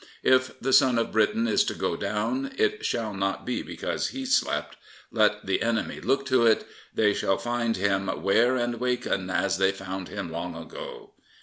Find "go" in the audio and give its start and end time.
1.75-1.95